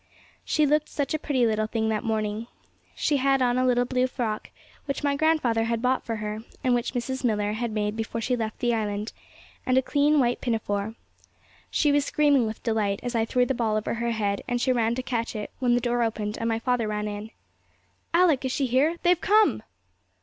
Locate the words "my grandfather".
5.03-5.65